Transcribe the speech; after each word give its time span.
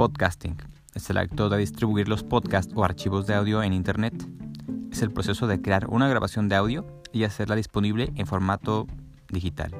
Podcasting 0.00 0.56
es 0.94 1.10
el 1.10 1.18
acto 1.18 1.50
de 1.50 1.58
distribuir 1.58 2.08
los 2.08 2.24
podcasts 2.24 2.72
o 2.74 2.84
archivos 2.84 3.26
de 3.26 3.34
audio 3.34 3.62
en 3.62 3.74
Internet. 3.74 4.14
Es 4.90 5.02
el 5.02 5.10
proceso 5.10 5.46
de 5.46 5.60
crear 5.60 5.88
una 5.90 6.08
grabación 6.08 6.48
de 6.48 6.56
audio 6.56 6.86
y 7.12 7.24
hacerla 7.24 7.54
disponible 7.54 8.10
en 8.16 8.26
formato 8.26 8.86
digital. 9.28 9.74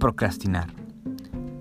Procrastinar. 0.00 0.72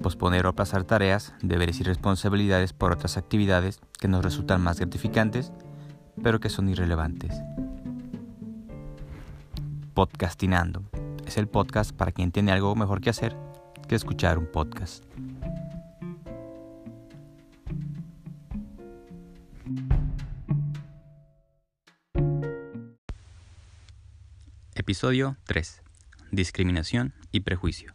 Posponer 0.01 0.45
o 0.45 0.49
aplazar 0.51 0.85
tareas, 0.85 1.33
deberes 1.41 1.81
y 1.81 1.83
responsabilidades 1.83 2.71
por 2.71 2.93
otras 2.93 3.17
actividades 3.17 3.81
que 3.99 4.07
nos 4.07 4.23
resultan 4.23 4.61
más 4.61 4.79
gratificantes, 4.79 5.51
pero 6.23 6.39
que 6.39 6.49
son 6.49 6.69
irrelevantes. 6.69 7.35
Podcastinando. 9.93 10.83
Es 11.25 11.35
el 11.35 11.49
podcast 11.49 11.91
para 11.91 12.13
quien 12.13 12.31
tiene 12.31 12.53
algo 12.53 12.73
mejor 12.77 13.01
que 13.01 13.09
hacer 13.09 13.35
que 13.87 13.95
escuchar 13.95 14.37
un 14.37 14.47
podcast. 14.47 15.03
Episodio 24.73 25.37
3. 25.45 25.81
Discriminación 26.31 27.13
y 27.31 27.41
prejuicio. 27.41 27.93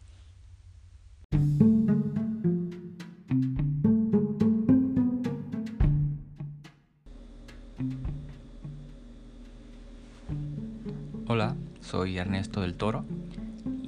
Hola, 11.27 11.55
soy 11.79 12.17
Ernesto 12.17 12.61
del 12.61 12.75
Toro 12.75 13.05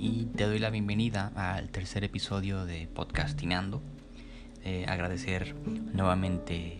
y 0.04 0.26
te 0.26 0.44
doy 0.44 0.60
la 0.60 0.70
bienvenida 0.70 1.32
al 1.34 1.70
tercer 1.70 2.04
episodio 2.04 2.66
de 2.66 2.88
Podcastinando. 2.88 3.82
Eh, 4.66 4.86
agradecer 4.86 5.56
nuevamente 5.94 6.80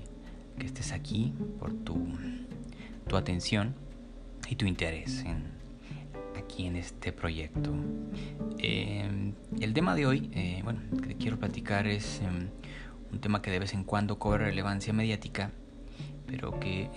que 0.60 0.66
estés 0.66 0.92
aquí 0.92 1.34
por 1.58 1.74
tu, 1.74 2.06
tu 3.08 3.16
atención 3.16 3.76
y 4.50 4.58
tu 4.58 4.66
interés 4.66 5.24
en, 5.24 5.46
aquí 6.38 6.68
en 6.68 6.76
este 6.76 7.14
proyecto. 7.14 7.74
Eh, 8.58 9.32
el 9.62 9.74
tema 9.74 9.96
de 9.96 10.06
hoy, 10.06 10.30
eh, 10.34 10.60
bueno, 10.66 10.82
que 11.02 11.16
quiero 11.16 11.40
platicar 11.40 11.88
es 11.88 12.20
em, 12.20 12.50
un 13.10 13.22
tema 13.22 13.42
que 13.42 13.52
de 13.52 13.60
vez 13.60 13.74
en 13.74 13.86
cuando 13.86 14.20
cobra 14.20 14.48
relevancia 14.48 14.92
mediática, 14.92 15.52
pero 16.28 16.60
que 16.60 16.90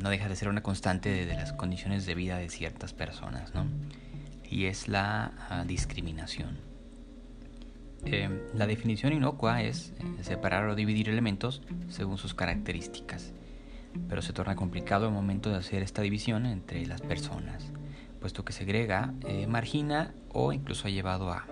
no 0.00 0.08
deja 0.08 0.26
de 0.26 0.36
ser 0.36 0.48
una 0.48 0.62
constante 0.62 1.10
de, 1.10 1.26
de 1.26 1.34
las 1.34 1.52
condiciones 1.52 2.06
de 2.06 2.14
vida 2.14 2.38
de 2.38 2.48
ciertas 2.48 2.94
personas, 2.94 3.54
¿no? 3.54 3.66
Y 4.50 4.66
es 4.66 4.88
la 4.88 5.32
ah, 5.48 5.64
discriminación. 5.66 6.58
Em, 8.04 8.38
la 8.54 8.66
definición 8.66 9.12
inocua 9.12 9.62
es 9.62 9.92
eh, 9.98 10.22
separar 10.22 10.68
o 10.68 10.74
dividir 10.74 11.08
elementos 11.08 11.62
según 11.88 12.18
sus 12.18 12.34
características, 12.34 13.32
pero 14.08 14.22
se 14.22 14.32
torna 14.32 14.54
complicado 14.54 15.06
el 15.06 15.12
momento 15.12 15.50
de 15.50 15.56
hacer 15.56 15.82
esta 15.82 16.02
división 16.02 16.46
entre 16.46 16.86
las 16.86 17.00
personas, 17.00 17.72
puesto 18.20 18.44
que 18.44 18.52
segrega, 18.52 19.12
eh, 19.26 19.46
margina 19.46 20.14
o 20.32 20.52
incluso 20.52 20.86
ha 20.86 20.90
llevado 20.90 21.32
a, 21.32 21.46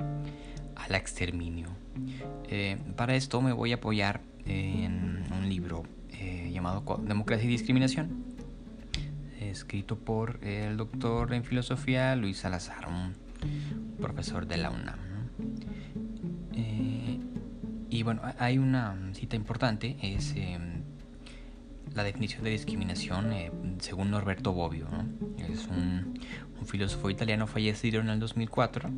al 0.76 0.94
exterminio. 0.94 1.68
Eh, 2.44 2.76
para 2.96 3.16
esto 3.16 3.40
me 3.40 3.52
voy 3.52 3.72
a 3.72 3.76
apoyar 3.76 4.20
en 4.46 5.24
un 5.32 5.48
libro 5.48 5.84
llamado 6.50 7.02
Democracia 7.02 7.44
y 7.44 7.48
Discriminación, 7.48 8.24
escrito 9.54 9.96
por 9.96 10.44
el 10.44 10.76
doctor 10.76 11.32
en 11.32 11.44
filosofía 11.44 12.16
Luis 12.16 12.38
Salazar, 12.38 12.88
un 12.88 13.14
profesor 14.00 14.48
de 14.48 14.56
la 14.56 14.70
UNAM. 14.70 14.98
Eh, 16.54 17.20
y 17.88 18.02
bueno, 18.02 18.22
hay 18.38 18.58
una 18.58 18.96
cita 19.12 19.36
importante, 19.36 19.96
es 20.02 20.34
em, 20.34 20.82
la 21.94 22.02
definición 22.02 22.42
de 22.42 22.50
discriminación 22.50 23.32
eh, 23.32 23.52
según 23.78 24.10
Norberto 24.10 24.52
Bobbio. 24.52 24.88
Es 25.38 25.68
un, 25.68 26.18
filósofo 26.66 27.10
italiano 27.10 27.46
fallecido 27.46 28.00
en 28.00 28.08
el 28.08 28.18
2004, 28.18 28.90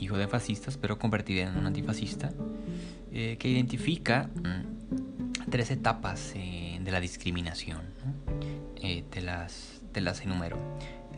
hijo 0.00 0.16
de 0.16 0.26
fascistas, 0.26 0.76
pero 0.76 0.98
convertido 0.98 1.48
en 1.48 1.56
un 1.56 1.64
antifascista, 1.64 2.32
eh, 3.12 3.36
que 3.38 3.48
identifica 3.48 4.28
mm, 4.34 5.48
tres 5.48 5.70
etapas 5.70 6.34
de 6.34 6.90
la 6.90 6.98
discriminación. 6.98 7.82
Eh, 8.82 9.04
te, 9.10 9.20
las, 9.20 9.80
te 9.92 10.00
las 10.00 10.20
enumero. 10.22 10.58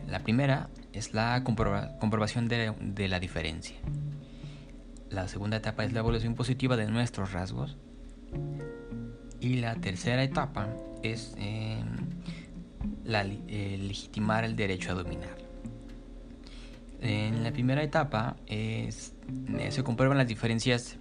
La 0.07 0.19
primera 0.19 0.69
es 0.93 1.13
la 1.13 1.43
comprobación 1.43 2.47
de, 2.47 3.07
la 3.07 3.19
diferencia. 3.19 3.75
La 5.09 5.27
segunda 5.27 5.57
etapa 5.57 5.83
es 5.83 5.91
la 5.91 5.99
evaluación 5.99 6.35
positiva 6.35 6.77
de 6.77 6.85
nuestros 6.85 7.31
rasgos. 7.31 7.75
Y 9.39 9.55
la 9.55 9.75
tercera 9.75 10.23
etapa 10.23 10.69
es 11.01 11.33
em, 11.37 11.85
la, 13.03 13.23
legitimar 13.23 14.43
el 14.43 14.55
derecho 14.55 14.91
a 14.91 14.95
dominar. 14.95 15.37
En 17.01 17.43
la 17.43 17.51
primera 17.51 17.83
etapa 17.83 18.35
eh, 18.47 18.89
se 18.91 19.83
comprueban 19.83 20.17
las 20.17 20.27
diferencias 20.27 20.97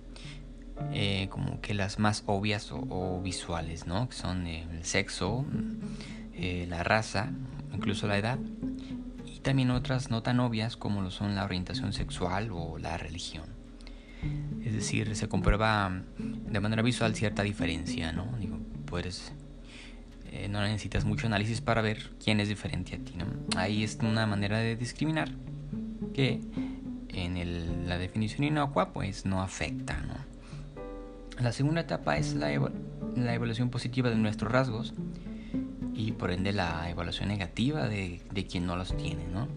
eh, 0.92 1.28
como 1.30 1.60
que 1.60 1.72
las 1.72 1.98
más 1.98 2.24
obvias 2.26 2.72
o, 2.72 3.20
visuales, 3.22 3.86
¿no? 3.86 4.08
Que 4.08 4.16
son 4.16 4.46
el 4.46 4.84
sexo, 4.84 5.44
eh, 6.36 6.66
la 6.68 6.82
raza, 6.82 7.30
incluso 7.72 8.06
la 8.06 8.18
edad, 8.18 8.38
y 9.26 9.40
también 9.40 9.70
otras 9.70 10.10
no 10.10 10.22
tan 10.22 10.40
obvias 10.40 10.76
como 10.76 11.02
lo 11.02 11.10
son 11.10 11.34
la 11.34 11.44
orientación 11.44 11.92
sexual 11.92 12.50
o 12.52 12.78
la 12.78 12.96
religión. 12.96 13.44
Es 14.64 14.72
decir, 14.72 15.14
se 15.16 15.28
comprueba 15.28 16.02
de 16.18 16.60
manera 16.60 16.82
visual 16.82 17.14
cierta 17.14 17.42
diferencia, 17.42 18.12
¿no? 18.12 18.36
Digo, 18.38 18.58
puedes, 18.86 19.32
eh, 20.32 20.48
no 20.48 20.62
necesitas 20.62 21.04
mucho 21.04 21.26
análisis 21.26 21.60
para 21.60 21.82
ver 21.82 22.10
quién 22.22 22.40
es 22.40 22.48
diferente 22.48 22.96
a 22.96 22.98
ti, 22.98 23.14
¿no? 23.16 23.26
Ahí 23.56 23.84
es 23.84 23.98
una 24.02 24.26
manera 24.26 24.58
de 24.58 24.76
discriminar 24.76 25.30
que 26.14 26.40
en 27.08 27.88
la 27.88 27.98
definición 27.98 28.44
inocua 28.44 28.92
pues 28.92 29.26
no 29.26 29.42
afecta, 29.42 30.00
¿no? 30.00 30.14
La 31.42 31.52
segunda 31.52 31.82
etapa 31.82 32.16
es 32.16 32.34
la, 32.34 32.48
la 33.16 33.34
evaluación 33.34 33.70
positiva 33.70 34.08
de 34.08 34.16
nuestros 34.16 34.50
rasgos 34.50 34.94
y 35.94 36.12
por 36.12 36.30
ende 36.30 36.52
la 36.52 36.90
evaluación 36.90 37.28
negativa 37.28 37.88
de, 37.88 38.20
quien 38.50 38.66
no 38.66 38.76
los 38.76 38.96
tiene, 38.96 39.26
¿no? 39.32 39.48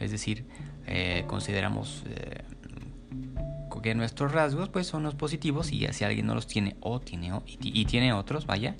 Es 0.00 0.10
decir, 0.10 0.44
eh, 0.86 1.24
consideramos 1.26 2.02
eh, 2.06 2.42
que 3.82 3.94
nuestros 3.94 4.30
rasgos 4.30 4.68
pues 4.68 4.86
son 4.86 5.02
los 5.02 5.16
positivos 5.16 5.72
y 5.72 5.86
si 5.92 6.04
alguien 6.04 6.26
no 6.26 6.34
los 6.34 6.46
tiene 6.46 6.76
o 6.80 7.00
tiene 7.00 7.32
y, 7.60 7.84
tiene 7.84 8.12
otros, 8.12 8.46
vaya, 8.46 8.76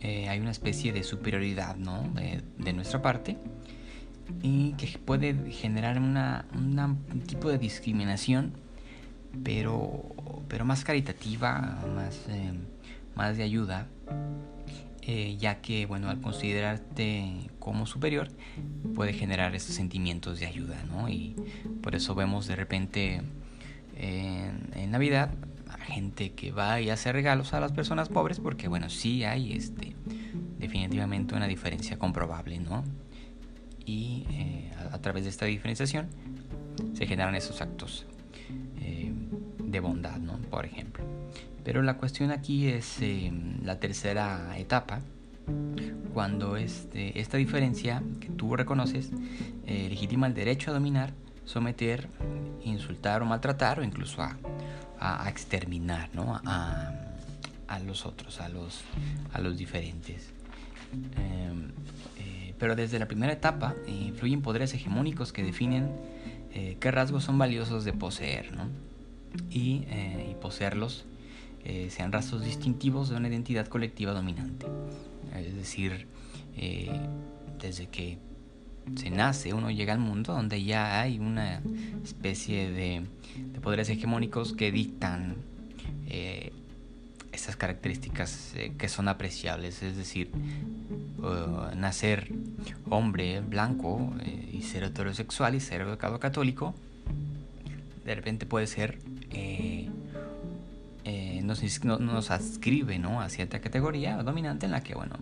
eh, 0.00 0.28
hay 0.28 0.40
una 0.40 0.50
especie 0.50 0.92
de 0.92 1.04
superioridad, 1.04 1.76
¿no? 1.76 2.02
De, 2.14 2.72
nuestra 2.72 3.00
parte 3.00 3.38
y 4.42 4.72
que 4.72 4.98
puede 4.98 5.52
generar 5.52 5.98
una, 5.98 6.46
un 6.52 7.20
tipo 7.26 7.48
de 7.48 7.58
discriminación, 7.58 8.54
pero, 9.44 10.02
pero 10.48 10.64
más 10.64 10.82
caritativa, 10.82 11.78
más, 11.94 12.26
más 13.14 13.36
de 13.36 13.44
ayuda 13.44 13.86
eh, 15.06 15.36
ya 15.38 15.60
que 15.60 15.84
bueno 15.84 16.08
al 16.08 16.22
considerarte 16.22 17.50
como 17.58 17.84
superior 17.84 18.28
puede 18.94 19.12
generar 19.12 19.54
estos 19.54 19.74
sentimientos 19.74 20.40
de 20.40 20.46
ayuda 20.46 20.82
no 20.84 21.10
y 21.10 21.36
por 21.82 21.94
eso 21.94 22.14
vemos 22.14 22.46
de 22.46 22.56
repente 22.56 23.20
en, 23.96 24.90
Navidad 24.90 25.30
a 25.68 25.76
gente 25.76 26.32
que 26.32 26.52
va 26.52 26.80
y 26.80 26.88
hace 26.88 27.12
regalos 27.12 27.52
a 27.52 27.60
las 27.60 27.72
personas 27.72 28.08
pobres 28.08 28.40
porque 28.40 28.66
bueno 28.66 28.88
sí 28.88 29.24
hay 29.24 29.52
este 29.52 29.94
definitivamente 30.58 31.34
una 31.34 31.48
diferencia 31.48 31.98
comprobable 31.98 32.58
no 32.60 32.82
y 33.84 34.24
eh, 34.30 34.72
a, 34.90 34.98
través 35.02 35.24
de 35.24 35.30
esta 35.30 35.44
diferenciación 35.44 36.08
se 36.94 37.06
generan 37.06 37.34
esos 37.34 37.60
actos 37.60 38.06
eh, 38.78 39.12
de 39.58 39.80
bondad 39.80 40.16
no 40.16 40.38
por 40.38 40.64
ejemplo 40.64 41.04
pero 41.64 41.82
la 41.82 41.94
cuestión 41.96 42.30
aquí 42.30 42.68
es 42.68 43.00
em, 43.00 43.64
la 43.64 43.80
tercera 43.80 44.56
etapa, 44.58 45.00
cuando 46.12 46.56
este, 46.56 47.18
esta 47.20 47.38
diferencia 47.38 48.02
que 48.20 48.28
tú 48.28 48.54
reconoces 48.54 49.10
eh, 49.66 49.88
legitima 49.88 50.26
el 50.26 50.34
derecho 50.34 50.70
a 50.70 50.74
dominar, 50.74 51.12
someter, 51.44 52.08
insultar 52.62 53.22
o 53.22 53.26
maltratar 53.26 53.80
o 53.80 53.84
incluso 53.84 54.22
a, 54.22 54.36
exterminar 55.28 56.08
¿no? 56.14 56.40
a, 56.46 56.92
los 57.84 58.06
otros, 58.06 58.40
a 58.40 58.48
los, 58.48 59.56
diferentes. 59.58 60.30
Em, 61.16 61.72
eh, 62.18 62.54
pero 62.58 62.74
desde 62.74 62.98
la 62.98 63.06
primera 63.06 63.32
etapa 63.32 63.74
influyen 63.86 64.40
poderes 64.40 64.72
hegemónicos 64.72 65.32
que 65.32 65.42
definen 65.42 65.90
eh, 66.54 66.78
qué 66.80 66.90
rasgos 66.90 67.24
son 67.24 67.36
valiosos 67.36 67.84
de 67.84 67.92
poseer 67.92 68.56
¿no? 68.56 68.68
y 69.50 69.84
poseerlos 70.40 71.04
eh, 71.64 71.88
sean 71.90 72.12
rasgos 72.12 72.44
distintivos 72.44 73.08
de 73.08 73.16
una 73.16 73.28
identidad 73.28 73.68
colectiva 73.68 74.12
dominante. 74.12 74.66
Es 75.34 75.54
decir, 75.56 76.06
eh, 76.56 77.00
desde 77.58 77.86
que 77.86 78.18
se 78.96 79.08
nace, 79.08 79.54
uno 79.54 79.70
llega 79.70 79.94
al 79.94 79.98
mundo 79.98 80.34
donde 80.34 80.62
ya 80.62 81.00
hay 81.00 81.18
una 81.18 81.62
especie 82.02 82.70
de, 82.70 83.06
poderes 83.62 83.88
hegemónicos 83.88 84.52
que 84.52 84.70
dictan 84.70 85.36
eh, 86.06 86.52
esas 87.32 87.56
características 87.56 88.52
que 88.76 88.88
son 88.88 89.08
apreciables, 89.08 89.82
es 89.82 89.96
decir, 89.96 90.30
nacer 91.74 92.30
hombre, 92.90 93.40
blanco 93.40 94.14
y 94.52 94.60
ser 94.62 94.84
heterosexual 94.84 95.54
y 95.54 95.60
ser 95.60 95.80
educado 95.80 96.20
católico, 96.20 96.74
de 98.04 98.14
repente 98.14 98.44
puede 98.44 98.66
ser, 98.66 98.98
nos, 101.44 101.84
nos, 101.84 102.30
adscribe 102.30 102.98
¿no? 102.98 103.20
a 103.20 103.28
cierta 103.28 103.60
categoría 103.60 104.22
dominante 104.22 104.66
en 104.66 104.72
la 104.72 104.82
que, 104.82 104.94
bueno, 104.94 105.16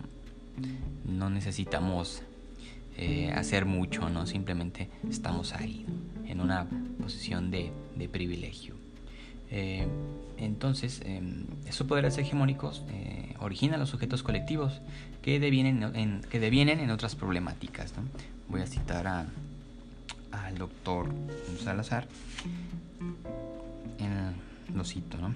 no 1.05 1.29
necesitamos 1.29 2.23
hacer 3.35 3.65
mucho, 3.65 4.07
¿no? 4.09 4.27
Simplemente 4.27 4.87
estamos 5.09 5.53
ahí, 5.53 5.85
en 6.27 6.39
una 6.39 6.67
posición 6.99 7.49
de, 7.49 7.71
de 7.97 8.07
privilegio. 8.07 8.75
Eh, 9.55 9.85
entonces, 10.37 11.03
em, 11.05 11.45
esos 11.67 11.85
poderes 11.85 12.17
hegemónicos 12.17 12.83
eh, 12.89 13.35
originan 13.39 13.79
los 13.79 13.89
sujetos 13.89 14.23
colectivos 14.23 14.81
que 15.21 15.39
devienen 15.39 15.95
en, 15.95 16.21
que 16.21 16.39
devienen 16.39 16.79
en 16.79 16.89
otras 16.89 17.15
problemáticas. 17.15 17.93
Voy 18.49 18.61
a 18.61 18.65
citar 18.65 19.05
al 20.31 20.57
doctor 20.57 21.13
Salazar. 21.63 22.07
Lo 24.73 24.83
cito, 24.83 25.17
¿no? 25.17 25.35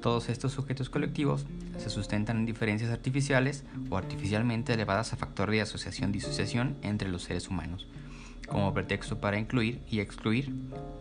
Todos 0.00 0.28
estos 0.28 0.52
sujetos 0.52 0.90
colectivos 0.90 1.46
se 1.78 1.90
sustentan 1.90 2.38
en 2.38 2.46
diferencias 2.46 2.90
artificiales 2.90 3.64
o 3.90 3.96
artificialmente 3.96 4.74
elevadas 4.74 5.12
a 5.12 5.16
factor 5.16 5.50
de 5.50 5.62
asociación-disociación 5.62 6.76
entre 6.82 7.08
los 7.08 7.22
seres 7.22 7.48
humanos, 7.48 7.86
como 8.48 8.74
pretexto 8.74 9.18
para 9.18 9.38
incluir 9.38 9.80
y 9.90 10.00
excluir, 10.00 10.54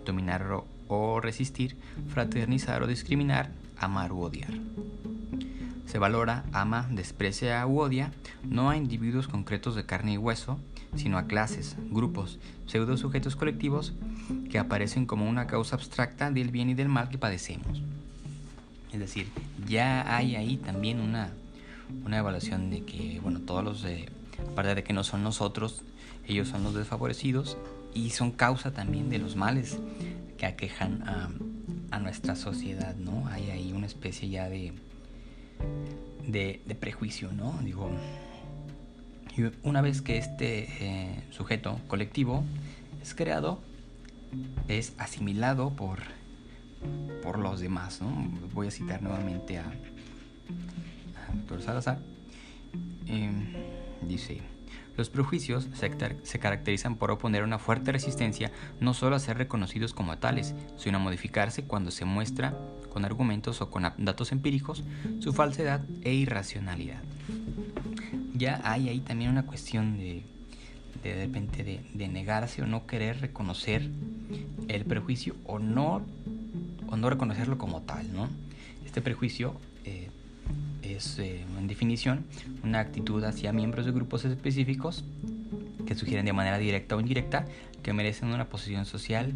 dominar 0.06 0.63
o 0.88 1.19
resistir, 1.19 1.77
fraternizar 2.07 2.81
o 2.83 2.88
discriminar, 2.88 3.51
amar 3.77 4.13
u 4.13 4.21
odiar. 4.21 4.54
Se 5.86 6.00
valora, 6.00 6.45
ama, 6.54 6.88
desprecia 6.89 7.66
u 7.68 7.80
odia 7.80 8.12
no 8.44 8.69
a 8.69 8.77
individuos 8.77 9.27
concretos 9.27 9.75
de 9.75 9.86
carne 9.86 10.13
y 10.13 10.18
hueso, 10.18 10.59
sino 10.95 11.18
a 11.18 11.28
clases, 11.28 11.75
grupos, 11.90 12.40
pseudo 12.66 12.98
sujetos 12.98 13.36
colectivos 13.36 13.94
que 14.50 14.60
aparecen 14.60 15.06
como 15.06 15.28
una 15.28 15.48
causa 15.48 15.75
abstracta 15.75 16.31
del 16.31 16.50
bien 16.50 16.69
y 16.69 16.74
del 16.74 16.90
mal 16.90 17.10
que 17.10 17.18
padecemos. 17.18 17.81
Es 18.92 19.00
decir, 19.00 19.28
ya 19.68 20.16
hay 20.16 20.36
ahí 20.36 20.57
también 20.57 21.00
una, 21.00 21.31
una 22.06 22.19
evaluación 22.19 22.69
de 22.69 22.84
que, 22.84 23.19
bueno, 23.22 23.40
todos 23.40 23.63
los, 23.63 23.81
de, 23.81 24.10
aparte 24.51 24.75
de 24.75 24.84
que 24.84 24.94
no 24.94 25.04
son 25.04 25.24
nosotros, 25.24 25.81
ellos 26.28 26.48
son 26.48 26.63
los 26.63 26.74
desfavorecidos 26.75 27.57
y 27.94 28.12
son 28.12 28.31
causa 28.31 28.72
también 28.72 29.10
de 29.10 29.19
los 29.19 29.36
males 29.36 29.80
que 30.38 30.45
aquejan 30.45 31.04
a, 31.04 31.30
nuestra 32.00 32.36
sociedad, 32.36 32.95
¿no? 32.95 33.28
Hay 33.28 33.51
ahí 33.51 33.72
una 33.72 33.86
especie 33.86 34.28
ya 34.28 34.50
de, 34.50 34.74
de, 36.25 36.75
prejuicio, 36.75 37.31
¿no? 37.31 37.57
Digo, 37.63 37.92
una 39.63 39.81
vez 39.81 40.01
que 40.01 40.18
este 40.18 40.68
eh, 40.80 41.24
sujeto 41.31 41.80
colectivo 41.88 42.44
es 43.01 43.13
creado, 43.13 43.62
es 44.68 44.94
asimilado 44.97 45.71
por, 45.71 46.00
por 47.21 47.39
los 47.39 47.59
demás, 47.59 48.01
¿no? 48.01 48.09
Voy 48.53 48.68
a 48.68 48.71
citar 48.71 49.01
nuevamente 49.01 49.57
a, 49.57 49.65
a 49.65 51.62
Salazar. 51.62 52.00
Em, 53.07 53.53
dice, 54.07 54.41
los 54.95 55.09
prejuicios 55.09 55.68
se, 55.74 56.39
caracterizan 56.39 56.95
por 56.95 57.09
oponer 57.12 57.44
una 57.44 57.57
fuerte 57.57 57.91
resistencia 57.91 58.51
no 58.80 58.94
solo 58.94 59.15
a 59.15 59.19
ser 59.19 59.38
reconocidos 59.38 59.94
como 59.94 60.18
tales, 60.18 60.53
sino 60.77 60.97
a 60.97 61.01
modificarse 61.01 61.63
cuando 61.63 61.89
se 61.89 62.06
muestra 62.06 62.57
con 62.89 63.06
argumentos 63.06 63.62
o 63.62 63.71
con 63.71 63.91
datos 63.97 64.31
empíricos 64.31 64.83
su 65.19 65.33
falsedad 65.33 65.81
e 66.03 66.13
irracionalidad. 66.13 67.01
Ya 68.33 68.62
hay 68.63 68.89
ahí 68.89 69.00
también 69.00 69.30
una 69.30 69.45
cuestión 69.45 69.97
de 69.97 70.24
de, 71.03 71.15
repente 71.15 71.81
de, 71.94 72.07
negarse 72.07 72.62
o 72.62 72.65
no 72.65 72.85
querer 72.85 73.19
reconocer 73.21 73.89
el 74.68 74.85
prejuicio 74.85 75.35
o 75.45 75.59
no, 75.59 76.01
o 76.88 76.97
no 76.97 77.09
reconocerlo 77.09 77.57
como 77.57 77.81
tal, 77.81 78.12
¿no? 78.13 78.30
Este 78.85 79.01
prejuicio 79.01 79.56
eh, 79.85 80.09
es, 80.81 81.19
eh, 81.19 81.45
en 81.57 81.68
definición, 81.68 82.25
una 82.63 82.80
actitud 82.80 83.24
hacia 83.24 83.51
miembros 83.51 83.85
de 83.85 83.91
grupos 83.91 84.24
específicos 84.25 85.03
que 85.85 85.95
sugieren 85.95 86.25
de 86.25 86.33
manera 86.33 86.57
directa 86.57 86.95
o 86.95 87.00
indirecta 87.00 87.45
que 87.81 87.91
merecen 87.91 88.30
una 88.30 88.45
posición 88.45 88.85
social 88.85 89.33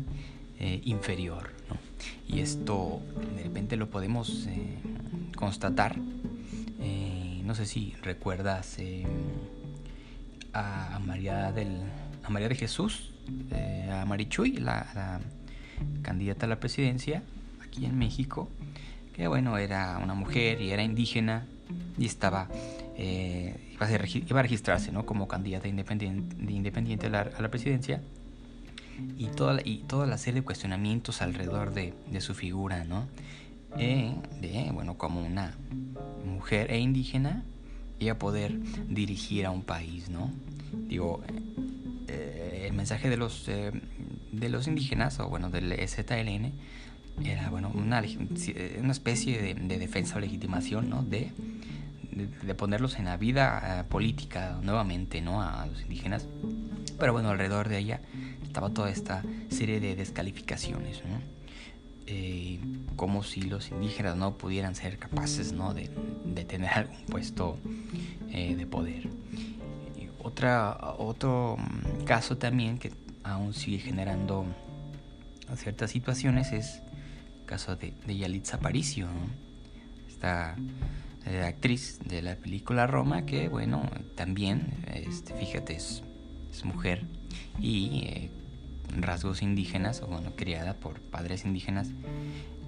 eh, 0.60 0.82
inferior. 0.86 1.52
Y 2.28 2.40
esto 2.40 3.02
de 3.36 3.44
repente 3.44 3.76
lo 3.76 3.90
podemos 3.90 4.48
eh, 4.48 4.78
constatar. 5.36 5.98
No 7.48 7.56
sé 7.56 7.66
si 7.66 7.96
recuerdas 8.04 8.78
a 10.54 11.00
María 11.00 11.54
del 11.54 11.80
a 12.24 12.30
María 12.30 12.50
de 12.50 12.56
Jesús, 12.56 13.14
a 13.90 14.04
Marichuy, 14.06 14.58
la, 14.58 14.86
la 14.94 15.22
candidata 16.02 16.46
a 16.46 16.50
la 16.50 16.60
presidencia 16.60 17.24
aquí 17.66 17.86
en 17.86 17.98
México, 17.98 18.50
que 19.16 19.30
bueno, 19.30 19.58
era 19.58 19.98
una 20.04 20.14
mujer 20.14 20.62
y 20.62 20.72
era 20.72 20.84
indígena 20.84 21.46
y 21.98 22.06
estaba, 22.06 22.50
eh, 22.98 23.56
iba, 23.74 24.40
a 24.40 24.42
registrarse 24.42 24.92
¿no? 24.92 25.06
como 25.06 25.30
candidata 25.30 25.70
independiente, 25.70 26.52
independiente 26.52 27.08
a, 27.08 27.10
la, 27.10 27.50
presidencia 27.50 28.02
y 29.18 29.28
toda, 29.28 29.62
y 29.64 29.86
la 29.90 30.18
serie 30.18 30.42
de 30.42 30.46
cuestionamientos 30.46 31.22
alrededor 31.22 31.74
de, 31.74 31.94
de 32.12 32.20
su 32.20 32.34
figura, 32.34 32.84
¿no? 32.84 33.08
Eh, 33.78 34.16
de, 34.42 34.72
bueno, 34.74 34.98
como 34.98 35.22
una 35.22 35.56
mujer 36.26 36.72
e 36.72 36.80
indígena 36.80 37.44
y 38.00 38.10
a 38.10 38.18
poder 38.18 38.60
dirigir 38.88 39.46
a 39.46 39.52
un 39.52 39.64
país, 39.64 40.10
¿no? 40.10 40.32
Digo, 40.88 41.22
eh, 42.08 42.66
el 42.68 42.74
mensaje 42.74 43.10
de 43.10 43.18
los, 43.18 43.46
de 43.46 44.50
los 44.50 44.68
indígenas, 44.68 45.20
o 45.20 45.30
bueno, 45.30 45.50
del 45.50 45.72
EZLN, 45.72 46.54
era 47.24 47.50
bueno 47.50 47.72
una, 47.74 48.04
una 48.80 48.92
especie 48.92 49.56
de, 49.56 49.78
defensa 49.78 50.18
o 50.18 50.20
legitimación 50.20 50.90
¿no? 50.90 51.04
de, 51.04 51.32
de, 52.12 52.56
ponerlos 52.56 53.00
en 53.00 53.06
la 53.06 53.18
vida 53.18 53.80
eh, 53.80 53.84
política 53.86 54.60
nuevamente 54.62 55.22
¿no? 55.22 55.42
a 55.42 55.66
los 55.66 55.82
indígenas 55.82 56.28
pero 57.00 57.14
bueno 57.14 57.30
alrededor 57.30 57.70
de 57.70 57.80
ella 57.80 58.02
estaba 58.44 58.70
toda 58.70 58.90
esta 58.90 59.24
serie 59.50 59.80
de 59.80 59.96
descalificaciones 59.96 61.02
¿no? 61.06 61.37
Eh, 62.08 62.60
como 62.96 63.22
si 63.22 63.42
los 63.42 63.70
indígenas 63.70 64.16
no 64.16 64.38
pudieran 64.38 64.76
ser 64.76 64.98
capaces 64.98 65.52
¿no? 65.52 65.74
de, 65.74 65.90
de 66.24 66.46
tener 66.46 66.70
algún 66.70 67.06
puesto 67.06 67.58
eh, 68.30 68.56
de 68.56 68.66
poder 68.66 69.10
otra 70.24 70.78
otro 70.98 71.58
mm, 71.58 72.04
caso 72.06 72.38
también 72.38 72.78
que 72.78 72.92
aún 73.24 73.54
sigue 73.54 73.80
generando 73.80 74.46
ciertas 75.56 75.92
situaciones 75.92 76.52
es 76.52 76.82
caso 77.46 77.76
de, 77.76 77.94
de 78.06 78.18
Yalitza 78.18 78.58
Aparicio, 78.58 79.08
esta 80.08 80.56
eh, 81.26 81.44
actriz 81.44 82.00
de 82.06 82.22
la 82.22 82.36
película 82.36 82.86
Roma, 82.86 83.26
que 83.26 83.48
bueno, 83.48 83.90
también, 84.16 84.68
este, 84.94 85.34
fíjate, 85.34 85.76
es, 85.76 86.04
mujer 86.64 87.06
y 87.60 88.30
rasgos 88.96 89.42
indígenas, 89.42 90.02
o 90.02 90.08
bueno, 90.08 90.34
criada 90.36 90.74
por 90.74 91.00
padres 91.00 91.46
indígenas, 91.46 91.90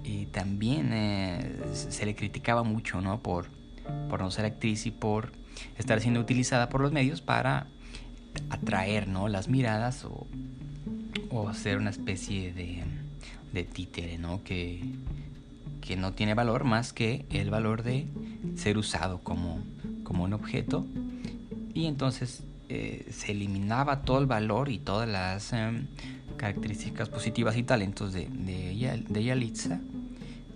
y 0.04 0.26
también 0.26 0.92
eh, 0.92 1.60
se 1.72 2.06
le 2.06 2.14
criticaba 2.14 2.62
mucho, 2.62 3.00
¿no? 3.00 3.20
Por, 3.20 3.48
por 4.08 4.20
no 4.20 4.30
ser 4.30 4.44
actriz 4.44 4.86
y 4.86 4.90
por 4.90 5.32
estar 5.78 6.00
siendo 6.00 6.20
utilizada 6.20 6.68
por 6.68 6.80
los 6.80 6.92
medios 6.92 7.20
para 7.20 7.66
atraer, 8.48 9.08
¿no? 9.08 9.28
Las 9.28 9.48
miradas 9.48 10.04
o, 10.04 10.26
o 11.30 11.52
ser 11.52 11.78
una 11.78 11.90
especie 11.90 12.52
de 12.52 12.84
de 13.52 13.64
títere, 13.64 14.18
¿no? 14.18 14.42
Que, 14.44 14.82
que 15.80 15.96
no 15.96 16.12
tiene 16.12 16.34
valor 16.34 16.64
más 16.64 16.92
que 16.92 17.24
el 17.30 17.50
valor 17.50 17.82
de 17.82 18.06
ser 18.56 18.78
usado 18.78 19.20
como, 19.22 19.62
como 20.04 20.24
un 20.24 20.32
objeto. 20.32 20.86
Y 21.74 21.86
entonces 21.86 22.42
eh, 22.72 23.04
se 23.10 23.32
eliminaba 23.32 24.02
todo 24.02 24.20
el 24.20 24.26
valor 24.26 24.68
y 24.68 24.78
todas 24.78 25.08
las 25.08 25.52
em, 25.52 25.88
características 26.36 27.08
positivas 27.08 27.56
y 27.56 27.64
talentos 27.64 28.12
de, 28.12 28.28
de, 28.28 29.24
Yalitza, 29.24 29.80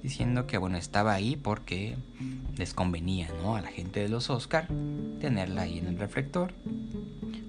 diciendo 0.01 0.47
que 0.47 0.57
bueno, 0.57 0.77
estaba 0.77 1.13
ahí 1.13 1.35
porque 1.35 1.97
les 2.57 2.73
convenía 2.73 3.29
¿no? 3.43 3.57
a 3.57 3.63
la 3.63 3.67
gente 3.67 3.99
de 3.99 4.09
los 4.09 4.31
Oscar 4.31 4.69
tenerla 5.21 5.63
ahí 5.63 5.79
en 5.79 5.89
el 5.89 5.99
reflector 5.99 6.55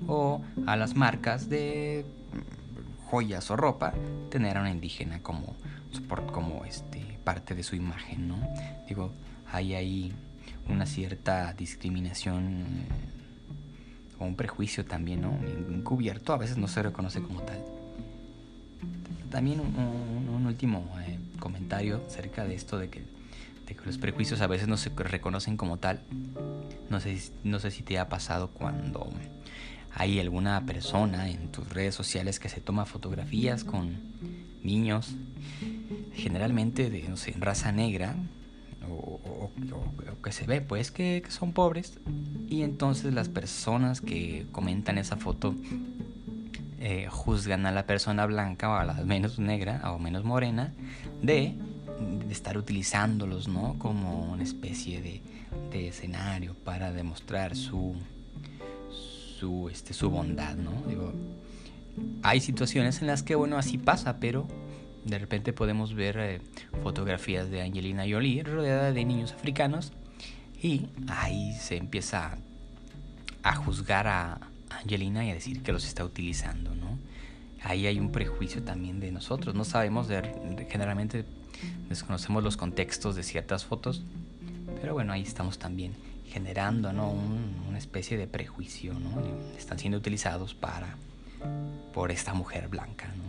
o 0.08 0.42
a 0.66 0.76
las 0.76 0.96
marcas 0.96 1.48
de 1.48 2.04
joyas 3.06 3.52
o 3.52 3.56
ropa, 3.56 3.94
tener 4.32 4.58
a 4.58 4.62
una 4.62 4.72
indígena 4.72 5.22
como, 5.22 5.56
como 6.34 6.66
este, 6.66 7.20
parte 7.24 7.54
de 7.54 7.62
su 7.62 7.76
imagen, 7.76 8.28
¿no? 8.28 8.40
Digo, 8.88 9.12
hay 9.52 9.76
ahí 9.76 10.12
una 10.68 10.88
cierta 10.88 11.54
discriminación 11.54 12.66
o 14.20 14.26
un 14.26 14.36
prejuicio 14.36 14.86
también, 14.86 15.22
¿no? 15.22 15.38
Encubierto, 15.70 16.34
a 16.34 16.38
veces 16.38 16.58
no 16.58 16.68
se 16.68 16.84
reconoce 16.84 17.22
como 17.22 17.42
tal. 17.42 17.64
También 19.30 19.60
un, 19.60 20.46
último 20.46 20.88
eh, 21.08 21.18
comentario 21.40 22.02
acerca 22.08 22.46
de 22.46 22.54
esto 22.54 22.78
de 22.78 22.90
que 22.90 23.02
de 23.68 23.76
que 23.76 23.86
los 23.86 23.98
prejuicios 23.98 24.42
a 24.42 24.48
veces 24.48 24.68
no 24.68 24.78
se 24.78 24.90
reconocen 24.90 25.58
como 25.58 25.78
tal. 25.78 26.02
No 26.90 27.00
sé, 27.00 27.18
no 27.44 27.60
sé 27.60 27.72
si 27.72 27.84
te 27.84 27.98
ha 28.00 28.10
pasado 28.10 28.50
cuando 28.50 29.10
hay 29.94 30.20
alguna 30.20 30.66
persona 30.66 31.30
en 31.30 31.52
tus 31.52 31.68
redes 31.70 31.96
sociales 31.96 32.40
que 32.40 32.50
se 32.50 32.62
toma 32.62 32.86
fotografías 32.86 33.64
con 33.64 33.98
niños, 34.64 35.16
generalmente 36.14 36.90
de, 36.90 37.04
no 37.08 37.18
sé, 37.18 37.34
raza 37.40 37.72
negra, 37.72 38.16
o, 38.90 39.50
que 40.24 40.32
se 40.32 40.46
ve 40.46 40.62
pues 40.62 40.92
que, 40.92 41.24
son 41.30 41.54
pobres, 41.54 42.00
y 42.48 42.62
entonces 42.62 43.14
las 43.14 43.30
personas 43.30 44.02
que 44.02 44.46
comentan 44.52 44.98
esa 44.98 45.18
foto 45.18 45.56
eh, 46.80 47.08
juzgan 47.10 47.66
a 47.66 47.72
la 47.72 47.86
persona 47.86 48.26
blanca 48.26 48.70
o 48.70 48.76
a 48.76 48.86
la 48.86 48.94
menos 48.94 49.40
negra 49.40 49.82
o 49.92 50.00
menos 50.00 50.24
morena 50.24 50.74
de, 51.22 51.56
estar 52.30 52.58
utilizándolos 52.58 53.48
¿no? 53.48 53.80
como 53.80 54.32
una 54.32 54.44
especie 54.44 55.02
de, 55.02 55.22
de 55.72 55.88
escenario 55.88 56.54
para 56.64 56.92
demostrar 56.92 57.56
su, 57.56 57.96
su, 59.40 59.70
este, 59.70 59.94
su 59.94 60.10
bondad, 60.10 60.56
¿no? 60.56 60.72
Digo, 60.88 61.14
hay 62.24 62.42
situaciones 62.42 63.02
en 63.02 63.08
las 63.08 63.24
que, 63.24 63.36
bueno, 63.36 63.58
así 63.58 63.78
pasa, 63.78 64.18
pero 64.20 64.48
de 65.06 65.18
repente 65.20 65.54
podemos 65.54 65.94
ver 65.94 66.18
eh, 66.20 66.42
fotografías 66.84 67.50
de 67.50 67.62
Angelina 67.62 68.04
Jolie 68.10 68.44
rodeada 68.44 68.92
de 68.92 69.06
niños 69.06 69.32
africanos 69.34 69.94
y 70.66 70.90
ahí 71.10 71.54
se 71.54 71.78
empieza 71.78 72.40
a 73.44 73.56
juzgar 73.56 74.08
a 74.08 74.40
Angelina 74.72 75.24
y 75.24 75.30
a 75.30 75.36
decir 75.36 75.62
que 75.62 75.72
los 75.72 75.86
está 75.86 76.04
utilizando, 76.04 76.74
¿no? 76.74 76.98
Ahí 77.62 77.86
hay 77.86 78.00
un 78.00 78.12
prejuicio 78.12 78.64
también 78.64 79.00
de 79.00 79.12
nosotros, 79.12 79.54
no 79.54 79.64
sabemos, 79.64 80.08
de, 80.08 80.68
generalmente 80.68 81.24
desconocemos 81.88 82.44
los 82.44 82.58
contextos 82.58 83.16
de 83.16 83.22
ciertas 83.22 83.64
fotos, 83.64 84.04
pero 84.82 84.94
bueno, 84.94 85.14
ahí 85.14 85.22
estamos 85.22 85.60
también 85.60 85.94
generando 86.30 86.92
¿no? 86.92 87.12
una 87.12 87.78
especie 87.78 88.18
de 88.18 88.26
prejuicio, 88.26 88.96
¿no? 88.96 89.22
Están 89.56 89.78
siendo 89.78 90.00
utilizados 90.00 90.56
para 90.56 90.96
por 91.94 92.10
esta 92.10 92.34
mujer 92.34 92.70
blanca, 92.70 93.14
¿no? 93.16 93.26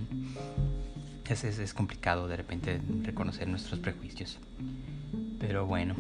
Es, 1.31 1.45
es, 1.45 1.75
complicado 1.75 2.29
de 2.29 2.37
repente 2.37 2.81
reconocer 3.03 3.47
nuestros 3.47 3.81
prejuicios. 3.81 4.39
Pero 5.39 5.67
bueno, 5.67 5.97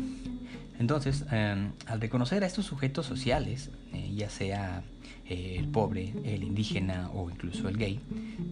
entonces, 0.78 1.24
em, 1.30 1.72
al 1.86 2.00
reconocer 2.00 2.44
a 2.44 2.46
estos 2.46 2.66
sujetos 2.66 3.06
sociales, 3.06 3.70
eh, 3.92 4.12
ya 4.14 4.30
sea 4.30 4.82
eh, 5.28 5.56
el 5.58 5.68
pobre, 5.68 6.12
el 6.24 6.42
indígena 6.42 7.10
o 7.14 7.30
incluso 7.30 7.68
el 7.68 7.76
gay, 7.76 8.00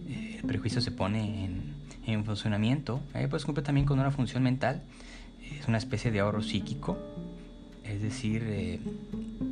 eh, 0.07 0.37
el 0.39 0.47
prejuicio 0.47 0.81
se 0.81 0.91
pone 0.91 1.45
en, 1.45 1.73
en 2.05 2.25
funcionamiento, 2.25 3.01
pues 3.29 3.45
cumple 3.45 3.63
también 3.63 3.85
con 3.85 3.99
una 3.99 4.11
función 4.11 4.43
mental, 4.43 4.81
es 5.59 5.67
una 5.67 5.77
especie 5.77 6.11
de 6.11 6.19
ahorro 6.19 6.41
psíquico 6.41 6.97
es 7.87 8.01
decir, 8.01 8.43
eh, 8.47 8.79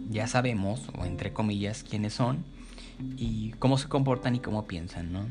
ya 0.09 0.27
sabemos, 0.27 0.89
o 0.97 1.05
entre 1.05 1.33
comillas, 1.33 1.83
quiénes 1.83 2.13
son 2.13 2.43
y 3.17 3.51
cómo 3.59 3.77
se 3.77 3.87
comportan 3.87 4.35
y 4.35 4.39
cómo 4.39 4.65
piensan, 4.65 5.13
¿no? 5.13 5.25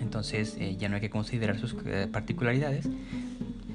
Entonces 0.00 0.56
eh, 0.58 0.76
ya 0.78 0.88
no 0.88 0.96
hay 0.96 1.00
que 1.00 1.10
considerar 1.10 1.58
sus 1.58 1.76
eh, 1.84 2.08
particularidades, 2.10 2.88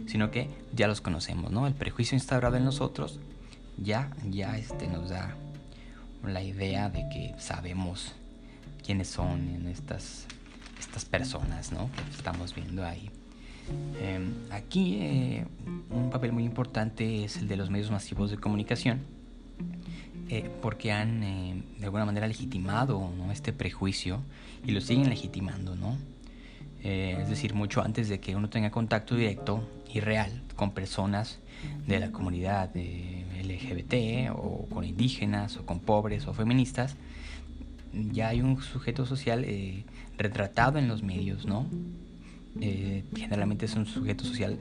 sino 0.07 0.31
que 0.31 0.49
ya 0.73 0.87
los 0.87 1.01
conocemos, 1.01 1.51
¿no? 1.51 1.67
El 1.67 1.73
prejuicio 1.73 2.15
instaurado 2.15 2.57
en 2.57 2.65
nosotros 2.65 3.19
ya, 3.77 4.11
ya 4.29 4.57
este, 4.57 4.87
nos 4.87 5.09
da 5.09 5.35
la 6.25 6.41
idea 6.41 6.89
de 6.89 7.07
que 7.09 7.35
sabemos 7.37 8.13
quiénes 8.83 9.07
son 9.07 9.67
estas, 9.67 10.25
estas 10.79 11.05
personas, 11.05 11.71
¿no? 11.71 11.89
Que 11.91 12.15
estamos 12.15 12.55
viendo 12.55 12.85
ahí. 12.85 13.09
Em, 14.01 14.33
aquí 14.49 14.97
eh, 15.01 15.45
un 15.89 16.09
papel 16.09 16.31
muy 16.31 16.45
importante 16.45 17.25
es 17.25 17.37
el 17.37 17.47
de 17.47 17.57
los 17.57 17.69
medios 17.69 17.91
masivos 17.91 18.31
de 18.31 18.37
comunicación, 18.37 19.01
eh, 20.29 20.49
porque 20.61 20.91
han 20.91 21.23
eh, 21.23 21.63
de 21.77 21.85
alguna 21.85 22.05
manera 22.05 22.27
legitimado 22.27 23.11
este 23.31 23.53
prejuicio 23.53 24.21
y 24.65 24.71
lo 24.71 24.81
siguen 24.81 25.09
legitimando, 25.09 25.75
¿no? 25.75 25.97
Es 26.83 27.29
decir, 27.29 27.53
mucho 27.53 27.81
antes 27.81 28.07
de 28.09 28.19
que 28.19 28.35
uno 28.35 28.49
tenga 28.49 28.71
contacto 28.71 29.15
directo 29.15 29.67
y 29.93 29.99
real 29.99 30.43
con 30.55 30.71
personas 30.71 31.39
de 31.87 31.99
la 31.99 32.11
comunidad 32.11 32.71
LGBT 32.75 34.31
o 34.33 34.67
con 34.69 34.83
indígenas 34.83 35.57
o 35.57 35.65
con 35.65 35.79
pobres 35.79 36.27
o 36.27 36.33
feministas, 36.33 36.95
ya 37.93 38.29
hay 38.29 38.41
un 38.41 38.61
sujeto 38.61 39.05
social 39.05 39.45
retratado 40.17 40.79
en 40.79 40.87
los 40.87 41.03
medios, 41.03 41.45
¿no? 41.45 41.67
Eh, 42.61 43.03
generalmente 43.15 43.65
es 43.65 43.75
un 43.75 43.85
sujeto 43.85 44.23
social 44.23 44.57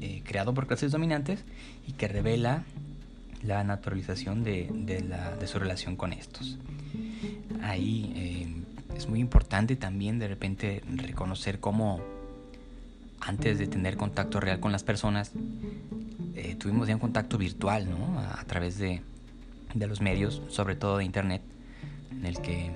eh, 0.00 0.22
creado 0.24 0.54
por 0.54 0.66
clases 0.66 0.92
dominantes 0.92 1.44
y 1.86 1.92
que 1.92 2.08
revela 2.08 2.64
la 3.42 3.64
naturalización 3.64 4.44
de, 4.44 4.68
su 5.46 5.58
relación 5.58 5.96
con 5.96 6.12
estos. 6.12 6.58
Ahí 7.62 8.12
eh, 8.14 8.61
es 8.96 9.08
muy 9.08 9.20
importante 9.20 9.76
también 9.76 10.18
de 10.18 10.28
repente 10.28 10.82
reconocer 10.96 11.60
cómo 11.60 12.00
antes 13.20 13.58
de 13.58 13.66
tener 13.66 13.96
contacto 13.96 14.40
real 14.40 14.60
con 14.60 14.72
las 14.72 14.82
personas, 14.82 15.32
tuvimos 16.58 16.88
ya 16.88 16.94
un 16.94 17.00
contacto 17.00 17.38
virtual, 17.38 17.88
¿no? 17.88 18.18
A, 18.18 18.44
través 18.44 18.78
de, 18.78 19.00
de 19.74 19.86
los 19.86 20.00
medios, 20.00 20.42
sobre 20.48 20.74
todo 20.74 20.98
de 20.98 21.04
Internet, 21.04 21.42
en 22.10 22.26
el 22.26 22.40
que 22.40 22.72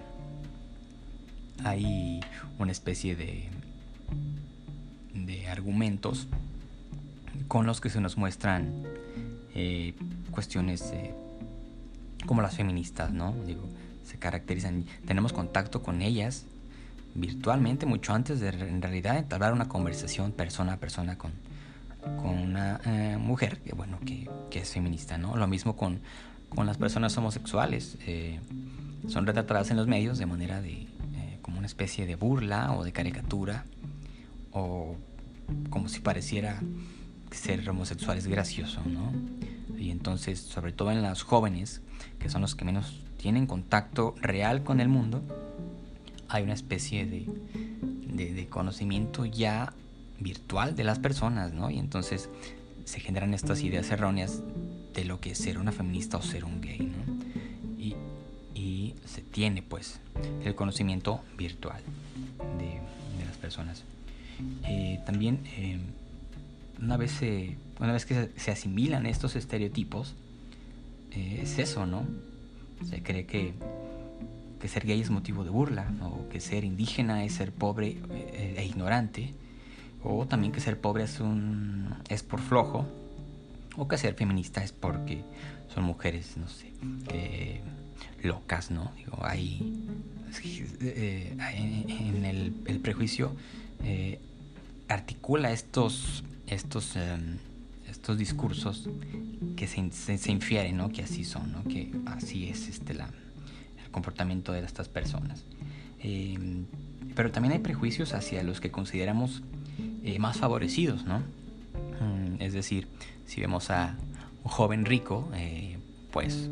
hay 1.65 2.21
una 2.59 2.71
especie 2.71 3.17
de 3.17 3.49
de 5.25 5.49
argumentos 5.49 6.29
con 7.49 7.67
los 7.67 7.81
que 7.81 7.91
se 7.91 8.01
nos 8.01 8.17
muestran 8.17 8.83
eh, 9.55 9.95
cuestiones 10.31 10.93
como 12.27 12.43
las 12.43 12.57
feministas, 12.57 13.13
¿no? 13.13 13.35
Digo, 13.47 13.63
se 14.07 14.19
caracterizan, 14.19 14.85
tenemos 15.07 15.33
contacto 15.33 15.83
con 15.83 16.01
ellas 16.03 16.47
virtualmente 17.15 17.87
mucho 17.87 18.13
antes 18.13 18.41
de 18.41 18.49
en 18.49 18.83
realidad 18.83 19.17
entablar 19.17 19.53
una 19.53 19.69
conversación 19.69 20.33
persona 20.33 20.75
a 20.75 20.77
persona 20.77 21.17
con, 21.17 21.33
con 22.19 22.39
una 22.39 22.81
eh, 22.85 23.17
mujer 23.19 23.59
que 23.61 23.75
bueno 23.75 23.99
que, 24.05 24.29
que, 24.51 24.61
es 24.61 24.71
feminista, 24.71 25.17
¿no? 25.19 25.37
Lo 25.37 25.47
mismo 25.47 25.77
con, 25.77 26.01
con 26.51 26.67
las 26.67 26.77
personas 26.77 27.17
homosexuales, 27.17 27.97
eh, 28.07 28.39
son 29.09 29.27
retratadas 29.27 29.71
en 29.71 29.77
los 29.77 29.87
medios 29.87 30.19
de 30.19 30.27
manera 30.27 30.61
de 30.61 30.87
como 31.43 31.59
una 31.59 31.67
especie 31.67 32.07
de 32.07 32.17
burla 32.17 32.73
o 32.73 32.83
de 32.83 32.93
caricatura 32.93 33.65
o 34.51 34.97
como 35.71 35.89
si 35.89 36.01
pareciera 36.01 36.61
ser 37.31 37.69
homosexual 37.69 38.19
es 38.19 38.27
gracioso, 38.27 38.83
¿no? 38.85 39.13
Y 39.79 39.91
entonces, 39.91 40.41
sobre 40.41 40.73
todo 40.73 40.91
en 40.91 41.03
las 41.03 41.23
jóvenes, 41.23 41.83
que 42.19 42.29
son 42.29 42.43
los 42.43 42.57
que 42.57 42.65
menos 42.65 43.06
tienen 43.17 43.47
contacto 43.47 44.15
real 44.21 44.63
con 44.63 44.81
el 44.81 44.89
mundo, 44.89 45.23
hay 46.29 46.43
una 46.43 46.55
especie 46.55 47.07
de, 47.07 47.27
de, 48.13 48.47
conocimiento 48.49 49.25
ya 49.25 49.73
virtual 50.19 50.75
de 50.75 50.85
las 50.85 50.99
personas, 50.99 51.53
¿no? 51.53 51.71
Y 51.71 51.79
entonces 51.79 52.29
se 52.85 53.01
generan 53.01 53.35
estas 53.35 53.63
ideas 53.63 53.91
erróneas 53.91 54.43
de 54.95 55.05
lo 55.05 55.21
que 55.21 55.33
es 55.33 55.39
ser 55.39 55.59
una 55.59 55.73
feminista 55.73 56.17
o 56.17 56.23
ser 56.23 56.45
un 56.45 56.61
gay, 56.61 56.81
¿no? 56.81 57.83
Y, 57.83 57.95
y 58.55 58.95
se 59.05 59.23
tiene, 59.23 59.63
pues, 59.63 60.01
el 60.45 60.55
conocimiento 60.55 61.21
virtual 61.37 61.83
de, 62.59 62.81
de 63.19 63.25
las 63.27 63.37
personas. 63.37 63.85
Eh, 64.65 65.01
también 65.07 65.41
eh, 65.57 65.79
una, 66.83 66.97
vez 66.97 67.21
una 67.81 67.93
vez 67.93 68.05
que 68.05 68.31
se 68.37 68.51
asimilan 68.51 69.07
estos 69.07 69.37
estereotipos, 69.37 70.15
eh, 71.13 71.41
es 71.43 71.59
eso, 71.59 71.87
¿no? 71.87 72.07
Se 72.89 73.03
cree 73.03 73.27
que, 73.27 73.55
que, 74.61 74.69
ser 74.69 74.87
gay 74.87 75.01
es 75.01 75.11
motivo 75.11 75.45
de 75.45 75.51
burla, 75.51 75.91
o 76.03 76.29
que 76.29 76.41
ser 76.41 76.65
indígena 76.65 77.25
es 77.25 77.33
ser 77.33 77.53
pobre 77.53 77.97
e 78.33 78.65
ignorante, 78.65 79.35
o 80.03 80.27
también 80.27 80.53
que 80.53 80.61
ser 80.61 80.81
pobre 80.81 81.05
es, 81.05 81.21
un, 81.21 81.95
es 82.09 82.23
por 82.23 82.41
flojo, 82.41 82.87
o 83.77 83.89
que 83.89 83.99
ser 83.99 84.15
feminista 84.15 84.63
es 84.63 84.73
porque 84.73 85.23
son 85.75 85.85
mujeres, 85.85 86.37
no 86.37 86.49
sé, 86.49 86.73
locas, 88.23 88.71
¿no? 88.71 88.93
Digo, 88.97 89.19
hay, 89.23 89.75
en 91.55 92.25
el, 92.25 92.81
prejuicio 92.81 93.33
eh, 93.85 94.21
articula 94.89 95.53
estos, 95.53 96.25
estos, 96.47 96.97
em, 96.97 97.39
estos 98.07 98.19
discursos 98.19 98.89
que 99.57 99.67
se, 99.67 99.91
se, 99.91 100.31
infieren, 100.31 100.77
¿no? 100.77 100.91
Que 100.91 101.03
así 101.03 101.25
son, 101.25 101.51
¿no? 101.51 101.65
Que 101.65 101.91
así 102.07 102.49
es 102.49 102.69
este, 102.69 102.95
la, 102.95 103.09
el 103.85 103.91
comportamiento 103.91 104.53
de 104.53 104.61
estas 104.61 104.89
personas. 104.89 105.45
Em, 105.99 106.67
pero 107.17 107.33
también 107.33 107.55
hay 107.55 107.59
prejuicios 107.59 108.15
hacia 108.15 108.45
los 108.45 108.61
que 108.61 108.71
consideramos 108.71 109.43
eh, 110.05 110.21
más 110.21 110.37
favorecidos, 110.37 111.05
¿no? 111.05 111.19
Mm, 111.19 112.41
es 112.41 112.53
decir, 112.53 112.87
si 113.27 113.41
vemos 113.41 113.71
a 113.71 113.97
un 114.45 114.53
joven 114.53 114.85
rico, 114.85 115.29
eh, 115.35 115.77
pues 116.13 116.49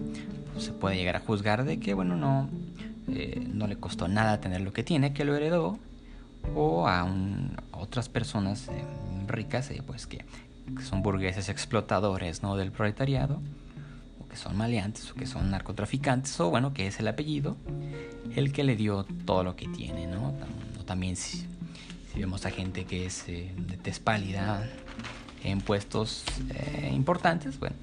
se 0.59 0.73
puede 0.73 0.97
llegar 0.97 1.15
a 1.15 1.21
juzgar 1.21 1.65
de 1.65 1.79
que, 1.79 1.95
bueno, 1.95 2.17
no, 2.17 2.49
no 3.53 3.69
le 3.69 3.77
costó 3.77 4.09
nada 4.09 4.41
tener 4.41 4.61
lo 4.61 4.73
que 4.73 4.83
tiene, 4.83 5.13
que 5.13 5.25
lo 5.25 5.37
heredó, 5.37 5.79
o 6.55 6.87
a, 6.89 7.07
otras 7.73 8.09
personas 8.09 8.69
eh, 8.69 8.85
ricas 9.27 9.71
eh, 9.71 9.83
pues 9.87 10.07
que, 10.07 10.25
que 10.77 10.83
son 10.83 11.03
burgueses 11.03 11.49
explotadores 11.49 12.43
¿no? 12.43 12.57
del 12.57 12.73
proletariado, 12.73 13.41
o 14.21 14.29
que 14.29 14.37
son 14.37 14.57
maleantes, 14.57 15.11
o 15.11 15.15
que 15.15 15.27
son 15.27 15.51
narcotraficantes, 15.51 16.39
o 16.41 16.51
bueno, 16.51 16.73
que 16.73 16.87
es 16.87 16.99
el 17.01 17.09
apellido, 17.09 17.57
el 18.35 18.53
que 18.53 18.65
le 18.65 18.77
dio 18.77 19.05
todo 19.25 19.45
lo 19.45 19.57
que 19.57 19.69
tiene, 19.69 20.07
¿no? 20.07 20.35
también 20.85 21.17
si, 21.17 21.47
vemos 22.15 22.47
a 22.47 22.51
gente 22.51 22.85
que 22.85 23.07
es 23.07 23.29
eh, 23.29 23.53
de 23.57 23.77
tez 23.77 23.99
pálida 23.99 24.69
en 25.43 25.61
puestos 25.61 26.25
eh, 26.51 26.93
importantes, 26.95 27.59
bueno, 27.59 27.77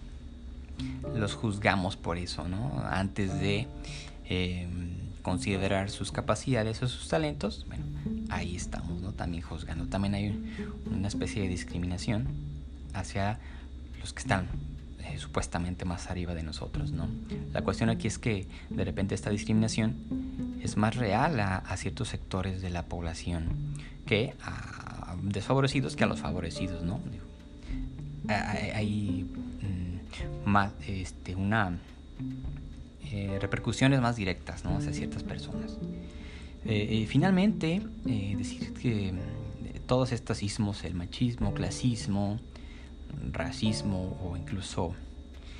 los 1.13 1.33
juzgamos 1.33 1.97
por 1.97 2.17
eso, 2.17 2.47
¿no? 2.47 2.81
Antes 2.89 3.39
de 3.39 3.67
eh, 4.25 4.67
considerar 5.21 5.89
sus 5.89 6.11
capacidades 6.11 6.81
o 6.81 6.88
sus 6.88 7.07
talentos, 7.07 7.65
bueno, 7.67 7.83
ahí 8.29 8.55
estamos, 8.55 9.01
¿no? 9.01 9.11
También 9.11 9.43
juzgando. 9.43 9.85
También 9.88 10.15
hay 10.15 10.39
una 10.89 11.07
especie 11.07 11.43
de 11.43 11.50
discriminación 11.50 12.50
hacia 12.93 13.39
los 14.00 14.13
que 14.13 14.19
están 14.19 14.48
eh, 15.00 15.17
supuestamente 15.17 15.86
más 15.86 16.10
arriba 16.10 16.33
de 16.33 16.43
nosotros, 16.43 16.91
¿no? 16.91 17.07
La 17.53 17.62
cuestión 17.62 17.89
aquí 17.89 18.07
es 18.07 18.17
que 18.17 18.48
de 18.69 18.86
repente 18.86 19.15
esta 19.15 19.29
discriminación 19.29 19.95
es 20.62 20.77
más 20.77 20.95
real 20.95 21.39
a, 21.39 21.75
ciertos 21.77 22.10
sectores 22.10 22.62
de 22.62 22.69
la 22.69 22.83
población 22.83 23.45
que 24.05 24.36
a 24.43 25.15
desfavorecidos 25.24 25.95
que 25.95 26.03
a 26.03 26.07
los 26.07 26.19
favorecidos, 26.19 26.83
¿no? 26.83 27.00
hay 28.27 29.25
mm, 29.25 30.50
más, 30.50 30.71
este, 30.88 31.36
una 31.36 31.77
eh, 33.12 33.38
repercusiones 33.41 34.00
más 34.00 34.15
directas 34.15 34.63
¿no? 34.63 34.77
hacia 34.77 34.93
ciertas 34.93 35.24
personas. 35.24 35.77
Eh, 36.63 37.05
finalmente, 37.10 37.81
decir 38.05 38.74
que 38.74 39.13
todos 39.88 40.12
estos 40.12 40.43
ismos, 40.43 40.83
el 40.83 40.93
machismo, 40.93 41.53
clasismo, 41.53 42.39
racismo 43.32 44.18
o 44.24 44.38
incluso 44.38 44.94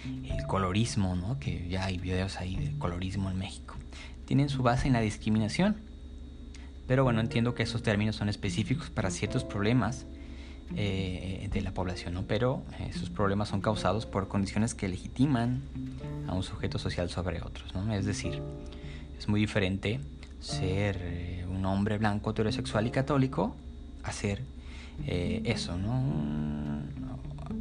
el 0.06 0.46
colorismo, 0.48 1.16
¿no? 1.16 1.40
que 1.40 1.68
ya 1.70 1.86
hay 1.86 1.98
videos 1.98 2.38
ahí 2.38 2.56
de 2.56 2.78
colorismo 2.78 3.30
en 3.30 3.38
México, 3.38 3.76
tienen 4.26 4.50
su 4.50 4.64
base 4.64 4.88
en 4.88 4.94
la 4.94 5.02
discriminación. 5.02 5.76
Pero 6.88 7.04
bueno, 7.04 7.22
entiendo 7.22 7.54
que 7.54 7.64
esos 7.64 7.84
términos 7.84 8.16
son 8.16 8.28
específicos 8.28 8.90
para 8.90 9.12
ciertos 9.12 9.44
problemas 9.44 10.06
eh, 10.76 11.50
de 11.52 11.62
la 11.62 11.74
población, 11.74 12.14
¿no? 12.14 12.24
pero 12.24 12.64
esos 12.90 13.10
problemas 13.10 13.50
son 13.50 13.62
causados 13.62 14.06
por 14.06 14.28
condiciones 14.28 14.74
que 14.74 14.88
legitiman 14.88 15.62
a 16.28 16.34
un 16.34 16.44
sujeto 16.44 16.80
social 16.80 17.10
sobre 17.10 17.42
otros. 17.42 17.74
¿no? 17.76 17.94
Es 17.94 18.06
decir, 18.06 18.42
es 19.18 19.28
muy 19.28 19.40
diferente 19.40 20.00
ser 20.40 20.98
eh, 21.00 21.46
un 21.50 21.66
hombre 21.66 21.98
blanco, 21.98 22.32
heterosexual 22.32 22.88
y 22.88 22.92
católico 22.92 23.56
a 24.04 24.12
ser 24.12 24.42
eh, 25.06 25.42
eso, 25.46 25.78
¿no? 25.78 26.02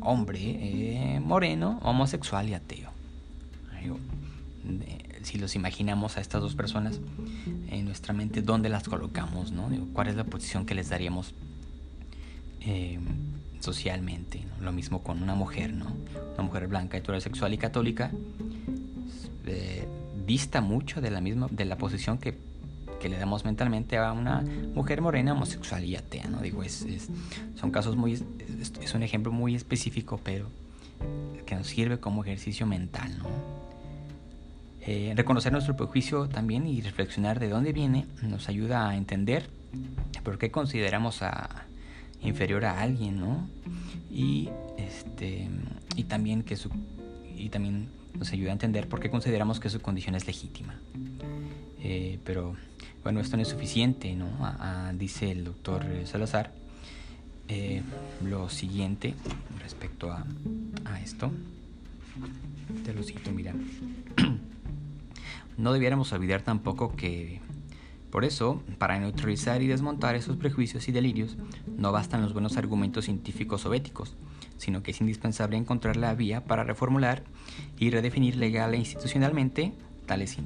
Hombre 0.01 0.39
eh, 0.41 1.21
moreno, 1.21 1.79
homosexual 1.83 2.49
y 2.49 2.55
ateo. 2.55 2.91
si 5.23 5.39
los 5.39 5.55
imaginamos 5.55 6.17
a 6.17 6.21
estas 6.21 6.41
dos 6.41 6.55
personas 6.55 7.01
en 7.69 7.85
nuestra 7.85 8.13
mente, 8.13 8.43
¿dónde 8.43 8.69
las 8.69 8.89
colocamos? 8.89 9.53
¿no? 9.53 9.69
¿Cuál 9.93 10.09
es 10.09 10.17
la 10.17 10.25
posición 10.25 10.67
que 10.67 10.75
les 10.75 10.89
daríamos 10.89 11.35
em, 12.61 13.05
socialmente? 13.61 14.43
Lo 14.61 14.73
mismo 14.73 15.03
con 15.03 15.23
una 15.23 15.35
mujer, 15.35 15.73
¿no? 15.73 15.87
Una 16.35 16.43
mujer 16.43 16.69
blanca, 16.69 16.97
heterosexual 16.97 17.53
y 17.55 17.59
católica 17.59 18.11
eh, 19.47 19.87
dista 20.27 20.61
mucho 20.61 21.01
de 21.01 21.11
la 21.11 21.21
misma 21.21 21.49
de 21.51 21.65
la 21.65 21.77
posición 21.77 22.19
que 22.19 22.37
que 23.01 23.09
le 23.09 23.19
damos 23.19 23.45
mentalmente 23.45 23.97
a 23.97 24.13
una 24.13 24.45
mujer 24.75 25.01
morena 25.01 25.33
homosexual 25.33 25.85
y 25.85 25.97
atea, 25.97 26.29
¿no? 26.29 26.41
Digo, 26.41 26.63
es, 26.63 26.87
son 27.59 27.73
casos 27.73 27.97
muy, 27.97 28.23
es, 28.61 28.95
un 28.95 29.03
ejemplo 29.03 29.33
muy 29.33 29.55
específico, 29.55 30.21
pero 30.23 30.49
que 31.47 31.55
nos 31.55 31.67
sirve 31.67 31.99
como 31.99 32.23
ejercicio 32.25 32.67
mental, 32.67 33.19
¿no? 33.19 33.29
Eh, 34.83 35.13
reconocer 35.15 35.53
nuestro 35.53 35.77
prejuicio 35.77 36.29
también 36.29 36.67
y 36.67 36.81
reflexionar 36.81 37.39
de 37.39 37.51
dónde 37.51 37.73
viene 37.73 38.07
nos 38.23 38.49
ayuda 38.49 38.89
a 38.89 38.97
entender 38.97 39.51
por 40.25 40.39
qué 40.39 40.51
consideramos 40.51 41.23
a 41.23 41.67
inferior 42.23 42.65
a 42.65 42.81
alguien, 42.81 43.21
¿no? 43.21 43.47
Y 44.11 44.49
este 44.79 45.49
y 45.97 46.05
también 46.05 46.43
que 46.43 46.57
su 46.57 46.71
y 47.37 47.51
también 47.51 47.89
nos 48.19 48.33
ayuda 48.33 48.51
a 48.51 48.53
entender 48.53 48.89
por 48.89 49.01
qué 49.01 49.11
consideramos 49.11 49.61
que 49.61 49.69
su 49.69 49.81
condición 49.81 50.15
es 50.15 50.27
legítima. 50.27 50.75
Eh, 51.83 52.19
pero 52.25 52.57
bueno, 53.03 53.21
esto 53.21 53.37
no 53.37 53.43
es 53.43 53.49
suficiente, 53.49 54.15
¿no? 54.15 54.29
dice 54.95 55.31
el 55.31 55.45
doctor 55.45 55.85
Salazar 56.05 56.53
eh, 57.51 57.83
lo 58.25 58.49
siguiente 58.49 59.15
respecto 59.61 60.13
a, 60.13 60.25
a 60.85 61.01
esto. 61.01 61.33
Te 62.85 62.95
lo 62.95 63.03
cito, 63.03 63.33
mira. 63.33 63.55
no 65.57 65.73
debiéramos 65.73 66.13
olvidar 66.13 66.43
tampoco 66.43 66.95
que 66.95 67.41
por 68.11 68.25
eso, 68.25 68.63
para 68.79 68.99
neutralizar 68.99 69.63
y 69.63 69.69
desmontar 69.69 70.17
esos 70.17 70.37
prejuicios 70.37 70.89
y 70.89 70.93
delirios, 70.93 71.37
no 71.77 71.93
bastan 71.93 72.23
los 72.23 72.33
buenos 72.33 72.57
argumentos 72.57 73.05
científicos 73.05 73.67
o 73.67 73.75
éticos, 73.75 74.15
sino 74.57 74.83
que 74.83 74.91
es 74.91 75.01
indispensable 75.01 75.57
encontrar 75.57 75.97
la 75.97 76.15
vía 76.15 76.45
para 76.45 76.65
reformular 76.65 77.23
y 77.79 77.91
redefinir 77.91 78.37
legal 78.37 78.75
e 78.75 78.79
institucionalmente 78.79 79.73
tales, 80.07 80.39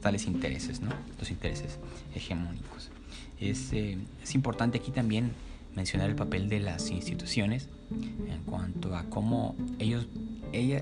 tales 0.00 0.26
intereses, 0.26 0.80
¿no? 0.80 0.90
los 1.18 1.30
intereses 1.30 1.78
hegemónicos. 2.14 2.90
Es, 3.38 3.74
eh, 3.74 3.98
es 4.22 4.34
importante 4.34 4.78
aquí 4.78 4.90
también 4.90 5.32
mencionar 5.76 6.08
el 6.08 6.16
papel 6.16 6.48
de 6.48 6.58
las 6.58 6.90
instituciones 6.90 7.68
en 7.90 8.42
cuanto 8.46 8.96
a 8.96 9.04
cómo 9.04 9.54
ellos, 9.78 10.08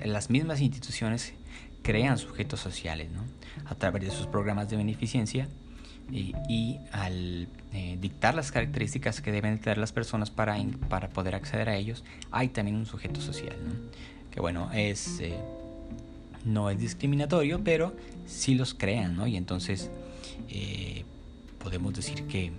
las 0.04 0.30
mismas 0.30 0.60
instituciones 0.60 1.34
crean 1.82 2.16
sujetos 2.16 2.60
sociales 2.60 3.10
¿no? 3.10 3.22
a 3.66 3.74
través 3.74 4.04
de 4.04 4.10
sus 4.10 4.26
programas 4.26 4.70
de 4.70 4.76
beneficencia 4.76 5.48
y, 6.10 6.78
al 6.92 7.48
eh, 7.72 7.96
dictar 8.00 8.34
las 8.34 8.52
características 8.52 9.20
que 9.20 9.32
deben 9.32 9.58
tener 9.58 9.78
las 9.78 9.92
personas 9.92 10.30
para, 10.30 10.56
para 10.88 11.08
poder 11.08 11.34
acceder 11.34 11.68
a 11.68 11.76
ellos, 11.76 12.04
hay 12.30 12.48
también 12.48 12.76
un 12.76 12.86
sujeto 12.86 13.20
social, 13.20 13.56
¿no? 13.66 13.72
que 14.30 14.40
bueno, 14.40 14.70
es, 14.72 15.20
eh, 15.20 15.34
no 16.44 16.70
es 16.70 16.78
discriminatorio, 16.78 17.62
pero 17.64 17.94
sí 18.26 18.54
los 18.54 18.74
crean, 18.74 19.16
¿no? 19.16 19.26
y 19.26 19.36
entonces 19.36 19.90
eh, 20.48 21.04
podemos 21.58 21.94
decir 21.94 22.26
que 22.26 22.52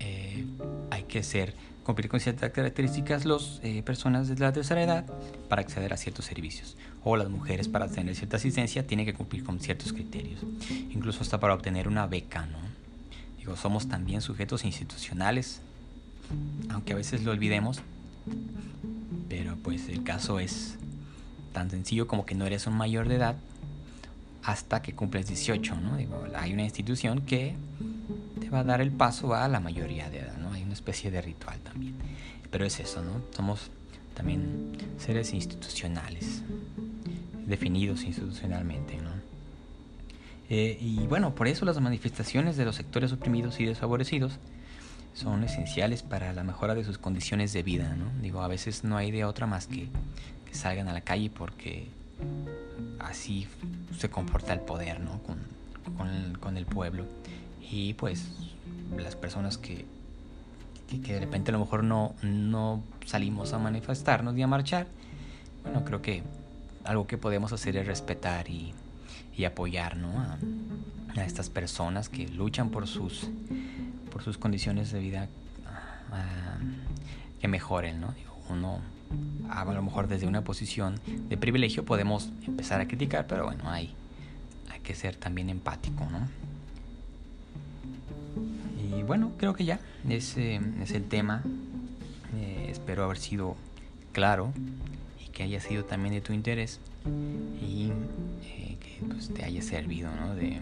hay 0.00 0.44
que 1.16 1.22
ser 1.22 1.54
cumplir 1.82 2.10
con 2.10 2.20
ciertas 2.20 2.50
características 2.50 3.24
las 3.24 3.60
personas 3.84 4.28
de 4.28 4.36
la 4.36 4.52
tercera 4.52 4.82
edad 4.82 5.06
para 5.48 5.62
acceder 5.62 5.94
a 5.94 5.96
ciertos 5.96 6.26
servicios 6.26 6.76
o 7.04 7.16
las 7.16 7.30
mujeres 7.30 7.68
para 7.68 7.88
tener 7.88 8.14
cierta 8.14 8.36
asistencia 8.36 8.86
tienen 8.86 9.06
que 9.06 9.14
cumplir 9.14 9.42
con 9.42 9.58
ciertos 9.60 9.94
criterios, 9.94 10.40
incluso 10.90 11.22
hasta 11.22 11.40
para 11.40 11.54
obtener 11.54 11.88
una 11.88 12.06
beca, 12.06 12.44
¿no? 12.44 12.58
Digo, 13.38 13.56
somos 13.56 13.88
también 13.88 14.20
sujetos 14.20 14.66
institucionales, 14.66 15.62
aunque 16.68 16.92
a 16.92 16.96
veces 16.96 17.22
lo 17.24 17.30
olvidemos, 17.30 17.80
pero 19.30 19.56
pues 19.56 19.88
el 19.88 20.02
caso 20.04 20.38
es 20.38 20.74
tan 21.54 21.70
sencillo 21.70 22.06
como 22.06 22.26
que 22.26 22.34
no 22.34 22.44
eres 22.44 22.66
un 22.66 22.74
mayor 22.74 23.08
de 23.08 23.14
edad 23.14 23.36
hasta 24.42 24.82
que 24.82 24.92
cumples 24.92 25.28
18, 25.28 25.76
¿no? 25.76 25.96
Digo, 25.96 26.22
hay 26.36 26.52
una 26.52 26.64
institución 26.64 27.22
que 27.22 27.54
te 28.38 28.50
va 28.50 28.60
a 28.60 28.64
dar 28.64 28.82
el 28.82 28.90
paso 28.90 29.34
a 29.34 29.48
la 29.48 29.60
mayoría 29.60 30.10
de 30.10 30.18
edad, 30.18 30.36
¿no? 30.36 30.45
Especie 30.76 31.10
de 31.10 31.20
ritual 31.22 31.58
también. 31.60 31.94
Pero 32.50 32.64
es 32.64 32.78
eso, 32.80 33.02
¿no? 33.02 33.22
Somos 33.34 33.70
también 34.14 34.72
seres 34.98 35.32
institucionales 35.32 36.42
definidos 37.46 38.04
institucionalmente. 38.04 38.96
¿no? 38.98 39.10
Eh, 40.50 40.76
y 40.80 41.06
bueno, 41.06 41.34
por 41.34 41.48
eso 41.48 41.64
las 41.64 41.80
manifestaciones 41.80 42.56
de 42.56 42.64
los 42.64 42.76
sectores 42.76 43.12
oprimidos 43.12 43.58
y 43.60 43.64
desfavorecidos 43.64 44.38
son 45.14 45.44
esenciales 45.44 46.02
para 46.02 46.32
la 46.32 46.44
mejora 46.44 46.74
de 46.74 46.84
sus 46.84 46.98
condiciones 46.98 47.52
de 47.52 47.62
vida. 47.62 47.94
¿no? 47.96 48.10
Digo, 48.20 48.42
a 48.42 48.48
veces 48.48 48.84
no 48.84 48.96
hay 48.96 49.10
de 49.10 49.24
otra 49.24 49.46
más 49.46 49.66
que, 49.66 49.88
que 50.44 50.54
salgan 50.54 50.88
a 50.88 50.92
la 50.92 51.00
calle 51.00 51.30
porque 51.30 51.88
así 52.98 53.46
se 53.98 54.10
comporta 54.10 54.52
el 54.52 54.60
poder 54.60 55.00
¿no? 55.00 55.22
con, 55.22 55.38
con, 55.96 56.08
el, 56.08 56.38
con 56.38 56.56
el 56.56 56.66
pueblo. 56.66 57.04
Y 57.70 57.94
pues 57.94 58.28
las 58.96 59.16
personas 59.16 59.58
que, 59.58 59.84
que, 60.88 61.00
que, 61.00 61.14
de 61.14 61.20
repente 61.20 61.50
a 61.50 61.52
lo 61.52 61.60
mejor 61.60 61.84
no, 61.84 62.14
no 62.22 62.82
salimos 63.04 63.52
a 63.52 63.58
manifestarnos 63.58 64.36
y 64.36 64.42
a 64.42 64.46
marchar, 64.46 64.86
bueno, 65.62 65.84
creo 65.84 66.02
que 66.02 66.22
algo 66.84 67.06
que 67.06 67.18
podemos 67.18 67.52
hacer 67.52 67.76
es 67.76 67.86
respetar 67.86 68.48
y, 68.48 68.72
y 69.36 69.44
apoyar 69.44 69.96
¿no? 69.96 70.20
a, 70.20 70.38
estas 71.24 71.48
personas 71.48 72.08
que 72.08 72.28
luchan 72.28 72.70
por 72.70 72.86
sus, 72.86 73.28
por 74.12 74.22
sus 74.22 74.38
condiciones 74.38 74.92
de 74.92 75.00
vida 75.00 75.28
que 77.40 77.48
mejoren. 77.48 78.00
¿no? 78.00 78.14
uno 78.50 78.80
a 79.48 79.64
lo 79.64 79.82
mejor 79.82 80.08
desde 80.08 80.26
una 80.26 80.42
posición 80.42 81.00
de 81.06 81.36
privilegio 81.36 81.84
podemos 81.84 82.30
empezar 82.46 82.80
a 82.80 82.88
criticar, 82.88 83.26
pero 83.26 83.44
bueno, 83.44 83.70
hay, 83.70 83.94
hay 84.70 84.80
que 84.80 84.94
ser 84.94 85.16
también 85.16 85.48
empático. 85.48 86.04
¿no? 86.10 86.28
Bueno, 89.06 89.32
creo 89.38 89.54
que 89.54 89.64
ya 89.64 89.78
ese 90.08 90.60
es 90.82 90.90
el 90.90 91.04
tema. 91.04 91.42
Eh, 92.36 92.66
espero 92.70 93.04
haber 93.04 93.18
sido 93.18 93.56
claro 94.12 94.52
y 95.24 95.28
que 95.30 95.44
haya 95.44 95.60
sido 95.60 95.84
también 95.84 96.14
de 96.14 96.20
tu 96.20 96.32
interés 96.32 96.80
y 97.60 97.92
eh, 98.42 98.76
que 98.80 99.06
pues, 99.06 99.32
te 99.32 99.44
haya 99.44 99.62
servido 99.62 100.10
¿no? 100.10 100.34
de 100.34 100.60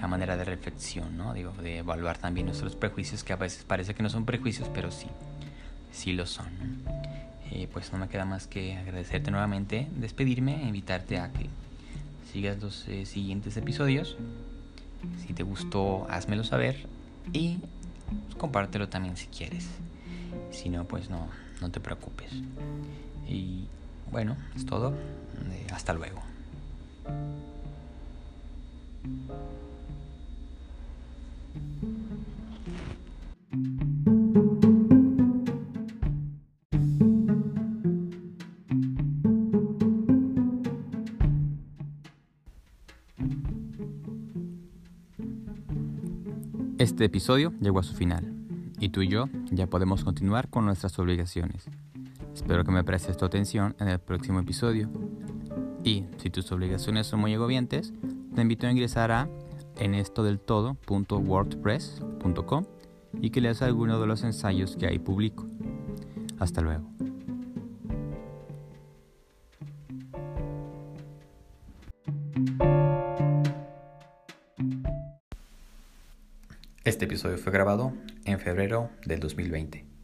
la 0.00 0.06
manera 0.06 0.36
de 0.36 0.44
reflexión, 0.44 1.16
¿no? 1.16 1.34
Digo, 1.34 1.52
de 1.60 1.78
evaluar 1.78 2.18
también 2.18 2.46
nuestros 2.46 2.76
prejuicios, 2.76 3.24
que 3.24 3.32
a 3.32 3.36
veces 3.36 3.64
parece 3.64 3.94
que 3.94 4.02
no 4.02 4.10
son 4.10 4.24
prejuicios, 4.24 4.68
pero 4.72 4.92
sí, 4.92 5.08
sí 5.90 6.12
lo 6.12 6.26
son. 6.26 6.46
Eh, 7.50 7.68
pues 7.72 7.92
no 7.92 7.98
me 7.98 8.08
queda 8.08 8.24
más 8.24 8.46
que 8.46 8.76
agradecerte 8.76 9.30
nuevamente, 9.30 9.88
despedirme 9.96 10.62
e 10.62 10.66
invitarte 10.66 11.18
a 11.18 11.32
que 11.32 11.48
sigas 12.32 12.58
los 12.60 12.86
eh, 12.88 13.06
siguientes 13.06 13.56
episodios. 13.56 14.16
Si 15.26 15.32
te 15.32 15.42
gustó, 15.42 16.06
házmelo 16.10 16.44
saber 16.44 16.95
y 17.32 17.58
pues, 17.58 18.36
compártelo 18.36 18.88
también 18.88 19.16
si 19.16 19.26
quieres. 19.26 19.66
Si 20.50 20.68
no, 20.68 20.84
pues 20.84 21.10
no, 21.10 21.28
no 21.60 21.70
te 21.70 21.80
preocupes. 21.80 22.30
Y 23.28 23.66
bueno, 24.10 24.36
es 24.54 24.66
todo. 24.66 24.92
Eh, 25.50 25.66
hasta 25.72 25.92
luego. 25.92 26.22
Este 46.78 47.06
episodio 47.06 47.54
llegó 47.58 47.78
a 47.78 47.82
su 47.82 47.94
final 47.94 48.34
y 48.78 48.90
tú 48.90 49.00
y 49.00 49.08
yo 49.08 49.30
ya 49.50 49.66
podemos 49.66 50.04
continuar 50.04 50.50
con 50.50 50.66
nuestras 50.66 50.98
obligaciones. 50.98 51.64
Espero 52.34 52.64
que 52.64 52.70
me 52.70 52.84
prestes 52.84 53.16
tu 53.16 53.24
atención 53.24 53.74
en 53.80 53.88
el 53.88 53.98
próximo 53.98 54.40
episodio. 54.40 54.90
Y 55.84 56.04
si 56.18 56.28
tus 56.28 56.52
obligaciones 56.52 57.06
son 57.06 57.20
muy 57.20 57.32
agobiantes, 57.32 57.94
te 58.34 58.42
invito 58.42 58.66
a 58.66 58.70
ingresar 58.70 59.10
a 59.10 59.26
enestodeltodo.wordpress.com 59.78 62.64
y 63.22 63.30
que 63.30 63.40
leas 63.40 63.62
alguno 63.62 63.98
de 63.98 64.06
los 64.06 64.22
ensayos 64.22 64.76
que 64.76 64.86
ahí 64.86 64.98
publico. 64.98 65.46
Hasta 66.38 66.60
luego. 66.60 66.95
Fue 77.46 77.52
grabado 77.52 77.92
en 78.24 78.40
febrero 78.40 78.90
del 79.04 79.20
2020. 79.20 79.95